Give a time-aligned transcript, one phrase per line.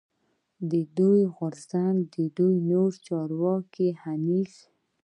[0.71, 1.97] د دوی د غورځنګ
[2.37, 4.53] دوه نور چارواکی حنیف